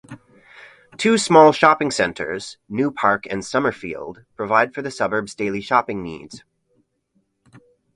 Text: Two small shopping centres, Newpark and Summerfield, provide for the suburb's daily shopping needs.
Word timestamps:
Two 0.97 1.15
small 1.19 1.51
shopping 1.51 1.91
centres, 1.91 2.57
Newpark 2.67 3.27
and 3.29 3.45
Summerfield, 3.45 4.23
provide 4.35 4.73
for 4.73 4.81
the 4.81 4.89
suburb's 4.89 5.35
daily 5.35 5.61
shopping 5.61 6.01
needs. 6.01 6.43